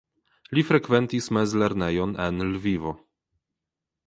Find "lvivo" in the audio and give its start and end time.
2.55-2.97